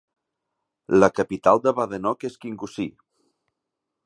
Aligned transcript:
La 1.03 1.09
capital 1.19 1.61
de 1.67 1.75
Badenoch 1.81 2.27
és 2.31 2.39
Kingussie. 2.47 2.93